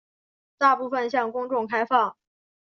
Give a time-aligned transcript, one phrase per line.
[0.57, 2.17] 大部分向公众开放。